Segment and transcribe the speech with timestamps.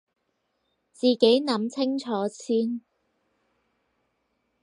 [0.93, 2.81] 自己諗清楚先